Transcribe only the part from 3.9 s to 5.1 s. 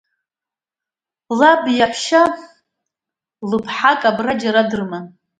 абра џьара дрыман.